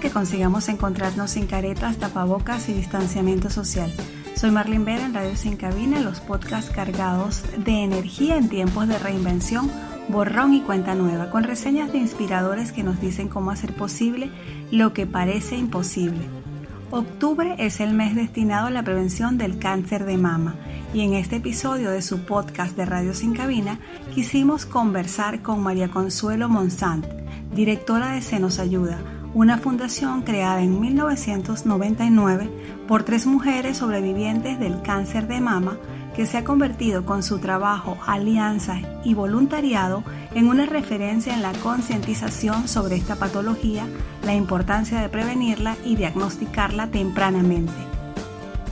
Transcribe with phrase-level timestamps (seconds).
[0.00, 3.92] que consigamos encontrarnos sin caretas, tapabocas y distanciamiento social.
[4.34, 8.98] Soy Marlene Vera en Radio Sin Cabina, los podcasts cargados de energía en tiempos de
[8.98, 9.70] reinvención,
[10.08, 14.30] borrón y cuenta nueva, con reseñas de inspiradores que nos dicen cómo hacer posible
[14.70, 16.26] lo que parece imposible.
[16.90, 20.56] Octubre es el mes destinado a la prevención del cáncer de mama
[20.92, 23.80] y en este episodio de su podcast de Radio Sin Cabina
[24.14, 27.06] quisimos conversar con María Consuelo Monsant,
[27.54, 28.98] directora de Senos Ayuda,
[29.36, 32.48] una fundación creada en 1999
[32.88, 35.76] por tres mujeres sobrevivientes del cáncer de mama
[36.14, 40.02] que se ha convertido con su trabajo, alianza y voluntariado
[40.34, 43.86] en una referencia en la concientización sobre esta patología,
[44.24, 47.74] la importancia de prevenirla y diagnosticarla tempranamente.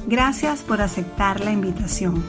[0.07, 2.25] Gracias por aceptar la invitación.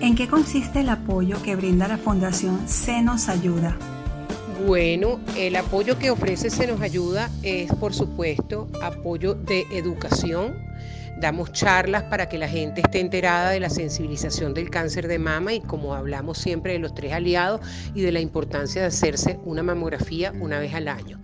[0.00, 3.76] ¿En qué consiste el apoyo que brinda la Fundación Se nos ayuda?
[4.66, 10.56] Bueno, el apoyo que ofrece Se nos ayuda es, por supuesto, apoyo de educación.
[11.20, 15.52] Damos charlas para que la gente esté enterada de la sensibilización del cáncer de mama
[15.52, 17.60] y como hablamos siempre de los tres aliados
[17.94, 21.20] y de la importancia de hacerse una mamografía una vez al año.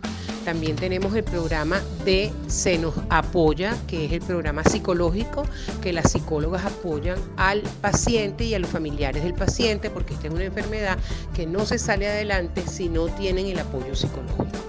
[0.49, 5.43] También tenemos el programa de Se nos apoya, que es el programa psicológico
[5.83, 10.33] que las psicólogas apoyan al paciente y a los familiares del paciente, porque esta es
[10.33, 10.97] una enfermedad
[11.35, 14.68] que no se sale adelante si no tienen el apoyo psicológico.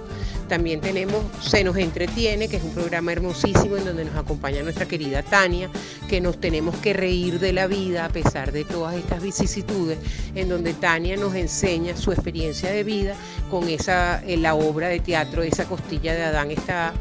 [0.50, 4.88] También tenemos Se nos entretiene, que es un programa hermosísimo en donde nos acompaña nuestra
[4.88, 5.70] querida Tania,
[6.10, 10.00] que nos tenemos que reír de la vida a pesar de todas estas vicisitudes,
[10.34, 13.16] en donde Tania nos enseña su experiencia de vida
[13.50, 16.94] con esa en la obra de teatro esa costilla de Adán está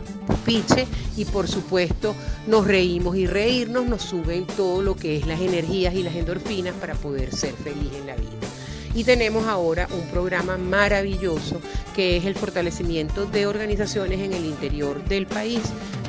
[0.45, 2.15] piche y por supuesto
[2.47, 6.75] nos reímos y reírnos nos suben todo lo que es las energías y las endorfinas
[6.75, 8.58] para poder ser feliz en la vida.
[8.99, 11.61] Y tenemos ahora un programa maravilloso
[11.95, 15.61] que es el fortalecimiento de organizaciones en el interior del país.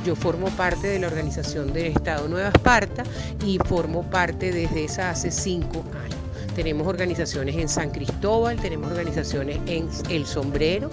[0.04, 3.04] Yo formo parte de la organización del Estado Nueva Esparta
[3.46, 6.18] y formo parte desde esa hace cinco años.
[6.56, 10.90] Tenemos organizaciones en San Cristóbal, tenemos organizaciones en El Sombrero,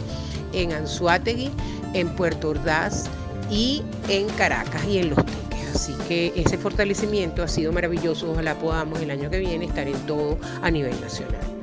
[0.53, 1.49] en Anzuategui,
[1.95, 3.05] en Puerto Ordaz
[3.49, 5.73] y en Caracas y en Los Teques.
[5.73, 8.31] Así que ese fortalecimiento ha sido maravilloso.
[8.31, 11.56] Ojalá podamos el año que viene estar en todo a nivel nacional.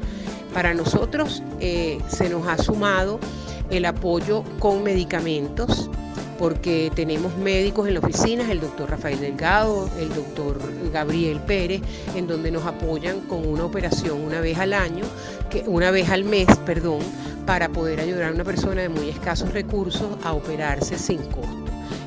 [0.55, 3.19] Para nosotros eh, se nos ha sumado
[3.71, 5.91] el apoyo con medicamentos,
[6.39, 10.61] porque tenemos médicos en la oficina, el doctor Rafael Delgado, el doctor
[10.93, 11.83] Gabriel Pérez,
[12.15, 15.05] en donde nos apoyan con una operación una vez al año,
[15.51, 17.01] que, una vez al mes, perdón,
[17.47, 21.64] para poder ayudar a una persona de muy escasos recursos a operarse sin costo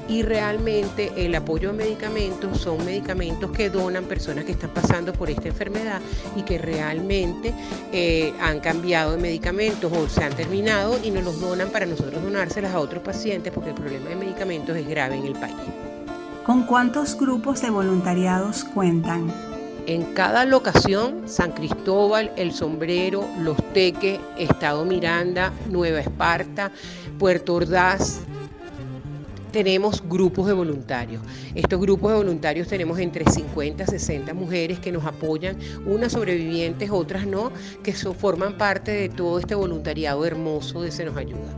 [0.07, 5.29] y realmente el apoyo a medicamentos son medicamentos que donan personas que están pasando por
[5.29, 6.01] esta enfermedad
[6.35, 7.53] y que realmente
[7.91, 12.23] eh, han cambiado de medicamentos o se han terminado y nos los donan para nosotros
[12.23, 15.55] donárselas a otros pacientes porque el problema de medicamentos es grave en el país.
[16.45, 19.33] ¿Con cuántos grupos de voluntariados cuentan?
[19.85, 26.71] En cada locación, San Cristóbal, El Sombrero, Los Teques, Estado Miranda, Nueva Esparta,
[27.17, 28.19] Puerto Ordaz,
[29.57, 31.19] tenemos grupos de voluntarios.
[31.55, 36.91] Estos grupos de voluntarios tenemos entre 50 y 60 mujeres que nos apoyan, unas sobrevivientes,
[36.91, 37.51] otras no,
[37.81, 41.55] que forman parte de todo este voluntariado hermoso de Se nos ayuda.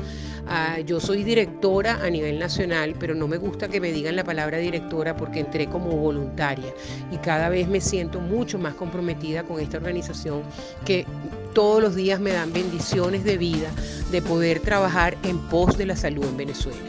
[0.51, 4.23] Ah, yo soy directora a nivel nacional, pero no me gusta que me digan la
[4.23, 6.73] palabra directora porque entré como voluntaria
[7.11, 10.41] y cada vez me siento mucho más comprometida con esta organización
[10.85, 11.05] que
[11.53, 13.69] todos los días me dan bendiciones de vida
[14.09, 16.79] de poder trabajar en pos de la salud en Venezuela.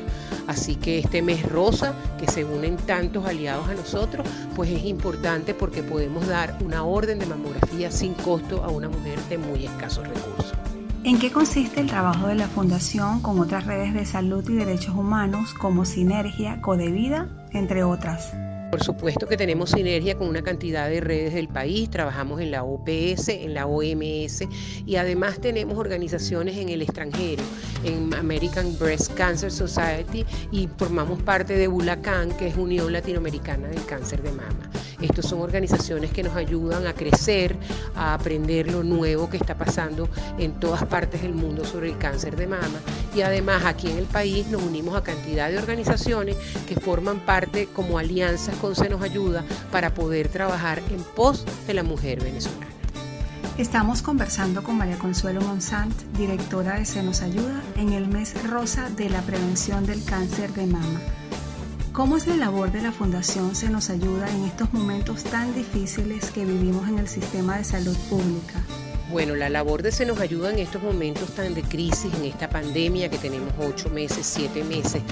[0.47, 5.53] Así que este mes rosa, que se unen tantos aliados a nosotros, pues es importante
[5.53, 10.09] porque podemos dar una orden de mamografía sin costo a una mujer de muy escasos
[10.09, 10.70] recursos.
[11.03, 14.95] ¿En qué consiste el trabajo de la Fundación con otras redes de salud y derechos
[14.95, 18.35] humanos como Sinergia, Codevida, entre otras?
[18.71, 22.65] Por supuesto que tenemos sinergia con una cantidad de redes del país, trabajamos en la
[22.65, 24.45] OPS, en la OMS
[24.87, 27.43] y además tenemos organizaciones en el extranjero,
[27.83, 33.85] en American Breast Cancer Society y formamos parte de Bulacan, que es Unión Latinoamericana del
[33.87, 34.71] Cáncer de Mama.
[35.01, 37.57] Estas son organizaciones que nos ayudan a crecer,
[37.95, 40.09] a aprender lo nuevo que está pasando
[40.39, 42.81] en todas partes del mundo sobre el cáncer de mama.
[43.15, 46.37] Y además aquí en el país nos unimos a cantidad de organizaciones
[46.69, 51.75] que forman parte como alianzas con Se nos ayuda para poder trabajar en pos de
[51.75, 52.67] la mujer venezolana.
[53.59, 58.89] Estamos conversando con María Consuelo Monsant, directora de Se nos ayuda en el mes rosa
[58.91, 61.01] de la prevención del cáncer de mama.
[61.93, 66.31] ¿Cómo es la labor de la Fundación Se nos ayuda en estos momentos tan difíciles
[66.31, 68.63] que vivimos en el sistema de salud pública?
[69.11, 72.49] Bueno, la labor de Se nos ayuda en estos momentos tan de crisis, en esta
[72.49, 75.03] pandemia que tenemos ocho meses, siete meses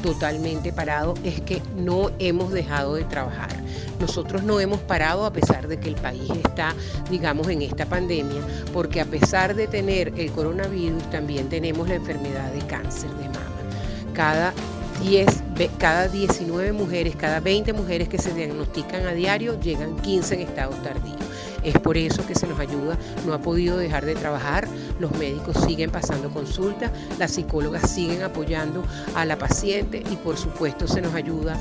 [0.00, 3.50] totalmente parado, es que no hemos dejado de trabajar.
[3.98, 6.72] Nosotros no hemos parado a pesar de que el país está,
[7.10, 8.40] digamos, en esta pandemia,
[8.72, 13.56] porque a pesar de tener el coronavirus, también tenemos la enfermedad de cáncer de mama.
[14.14, 14.54] Cada
[15.02, 20.40] 10, cada 19 mujeres, cada 20 mujeres que se diagnostican a diario, llegan 15 en
[20.42, 21.16] estado tardío.
[21.64, 22.96] Es por eso que se nos ayuda,
[23.26, 24.68] no ha podido dejar de trabajar,
[25.00, 28.84] los médicos siguen pasando consultas, las psicólogas siguen apoyando
[29.16, 31.58] a la paciente y por supuesto se nos ayuda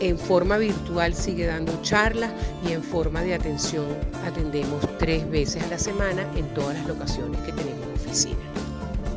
[0.00, 2.30] en forma virtual sigue dando charlas
[2.66, 3.86] y en forma de atención
[4.24, 8.55] atendemos tres veces a la semana en todas las locaciones que tenemos oficina.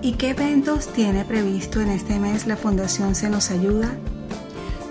[0.01, 3.91] ¿Y qué eventos tiene previsto en este mes la Fundación Se nos ayuda?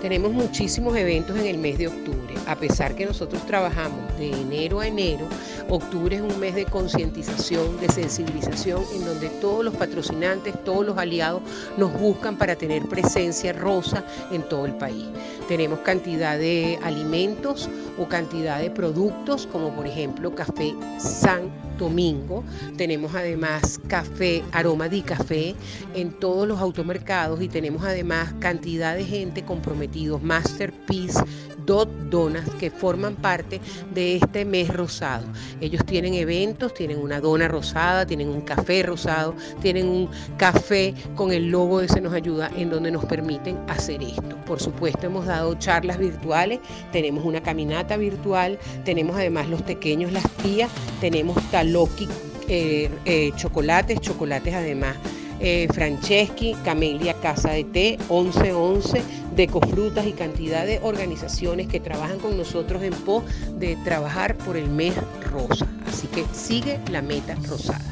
[0.03, 2.35] Tenemos muchísimos eventos en el mes de octubre.
[2.45, 5.27] A pesar que nosotros trabajamos de enero a enero,
[5.69, 10.97] octubre es un mes de concientización, de sensibilización, en donde todos los patrocinantes, todos los
[10.97, 11.41] aliados
[11.77, 15.05] nos buscan para tener presencia rosa en todo el país.
[15.47, 22.43] Tenemos cantidad de alimentos o cantidad de productos, como por ejemplo café San Domingo.
[22.77, 25.55] Tenemos además café, aroma de café
[25.95, 31.23] en todos los automercados y tenemos además cantidad de gente comprometidos, Masterpiece,
[31.65, 33.61] Dot Donas, que forman parte
[33.93, 35.25] de este mes rosado.
[35.61, 41.31] Ellos tienen eventos, tienen una dona rosada, tienen un café rosado, tienen un café con
[41.31, 44.35] el logo de Se nos ayuda en donde nos permiten hacer esto.
[44.45, 46.59] Por supuesto, hemos dado charlas virtuales,
[46.91, 50.69] tenemos una caminata virtual, tenemos además los pequeños, las tías,
[51.01, 52.07] tenemos taloqui,
[52.47, 54.95] eh, eh, chocolates, chocolates además
[55.39, 59.01] eh, Franceschi, Camelia Casa de Té, 1111,
[59.35, 63.23] Decofrutas y cantidad de organizaciones que trabajan con nosotros en pos
[63.57, 64.95] de trabajar por el mes
[65.31, 65.67] rosa.
[65.87, 67.85] Así que sigue la meta rosada.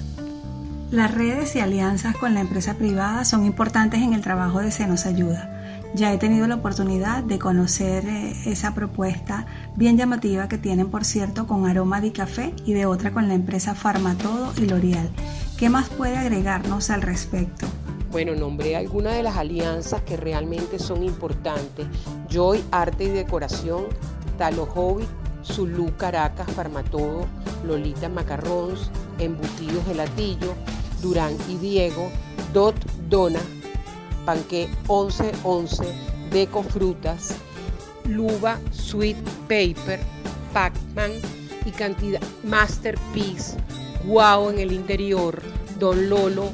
[0.91, 4.87] Las redes y alianzas con la empresa privada son importantes en el trabajo de Se
[4.87, 5.53] nos ayuda.
[5.93, 9.45] Ya he tenido la oportunidad de conocer eh, esa propuesta
[9.75, 13.33] bien llamativa que tienen, por cierto, con Aroma di Café y de otra con la
[13.33, 15.09] empresa Farmatodo y L'Oreal.
[15.57, 17.67] ¿Qué más puede agregarnos al respecto?
[18.17, 21.85] Bueno, nombré algunas de las alianzas que realmente son importantes.
[22.27, 23.85] Joy Arte y Decoración,
[24.39, 25.05] Talo Hobby,
[25.45, 27.27] Zulu Caracas, Farmatodo,
[27.63, 30.55] Lolita Macarrons, Embutidos Gelatillo,
[30.99, 32.09] Durán y Diego,
[32.53, 32.73] Dot
[33.07, 33.39] Dona,
[34.25, 35.83] Panque 1111,
[36.31, 37.35] Deco Frutas,
[38.05, 39.17] Luba Sweet
[39.47, 39.99] Paper,
[40.53, 41.11] Pacman
[41.67, 43.59] y cantidad Masterpiece,
[44.05, 45.39] Guau en el interior,
[45.77, 46.49] Don Lolo,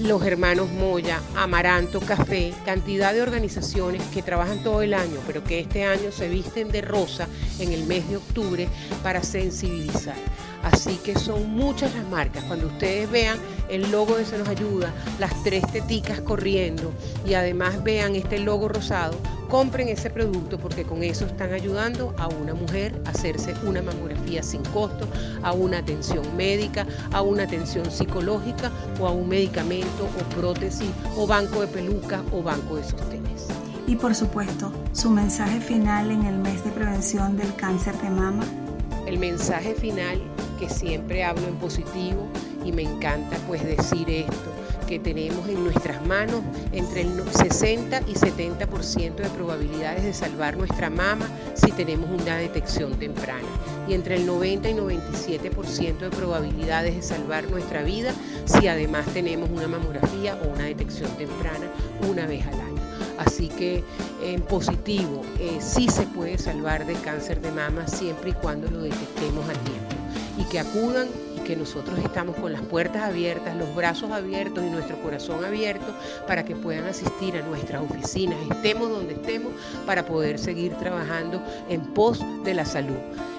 [0.00, 5.60] los hermanos Moya, Amaranto Café, cantidad de organizaciones que trabajan todo el año, pero que
[5.60, 7.26] este año se visten de rosa
[7.58, 8.68] en el mes de octubre
[9.02, 10.16] para sensibilizar.
[10.62, 12.44] Así que son muchas las marcas.
[12.44, 16.92] Cuando ustedes vean el logo de Se nos ayuda, las tres teticas corriendo
[17.26, 19.14] y además vean este logo rosado,
[19.48, 24.42] compren ese producto porque con eso están ayudando a una mujer a hacerse una mamografía
[24.42, 25.06] sin costo,
[25.42, 28.70] a una atención médica, a una atención psicológica
[29.00, 33.48] o a un medicamento o prótesis o banco de peluca o banco de sostenes.
[33.86, 38.44] Y por supuesto, su mensaje final en el mes de prevención del cáncer de mama.
[39.06, 40.20] El mensaje final
[40.58, 42.28] que siempre hablo en positivo
[42.64, 44.52] y me encanta pues decir esto,
[44.86, 50.88] que tenemos en nuestras manos entre el 60 y 70% de probabilidades de salvar nuestra
[50.88, 53.46] mama si tenemos una detección temprana
[53.86, 58.14] y entre el 90 y 97% de probabilidades de salvar nuestra vida
[58.46, 61.66] si además tenemos una mamografía o una detección temprana
[62.08, 62.82] una vez al año.
[63.18, 63.84] Así que
[64.22, 68.80] en positivo, eh, sí se puede salvar de cáncer de mama siempre y cuando lo
[68.80, 69.96] detectemos a tiempo
[70.38, 71.08] y que acudan
[71.48, 75.86] que nosotros estamos con las puertas abiertas, los brazos abiertos y nuestro corazón abierto
[76.26, 79.54] para que puedan asistir a nuestras oficinas, estemos donde estemos,
[79.86, 82.98] para poder seguir trabajando en pos de la salud.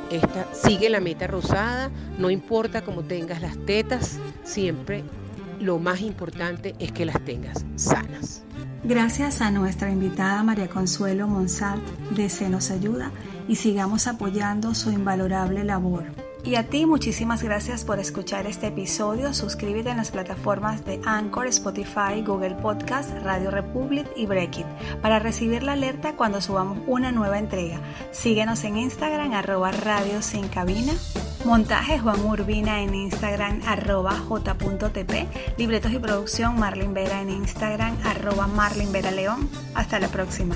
[0.09, 5.03] Esta sigue la meta rosada, no importa cómo tengas las tetas, siempre
[5.59, 8.41] lo más importante es que las tengas sanas.
[8.83, 12.27] Gracias a nuestra invitada María Consuelo Monsart de
[12.73, 13.11] Ayuda
[13.47, 16.28] y sigamos apoyando su invalorable labor.
[16.43, 19.33] Y a ti muchísimas gracias por escuchar este episodio.
[19.33, 24.65] Suscríbete en las plataformas de Anchor, Spotify, Google Podcast, Radio Republic y Breakit
[25.01, 27.81] para recibir la alerta cuando subamos una nueva entrega.
[28.11, 30.93] Síguenos en Instagram arroba radio sin cabina.
[31.45, 35.57] Montaje Juan Urbina en Instagram arroba j.tp.
[35.57, 39.49] Libretos y producción Marlin Vera en Instagram arroba Marlin Vera León.
[39.73, 40.55] Hasta la próxima.